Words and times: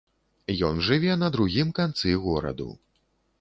Ён 0.67 0.79
жыве 0.87 1.17
на 1.23 1.29
другім 1.35 1.69
канцы 1.81 2.15
гораду. 2.25 2.69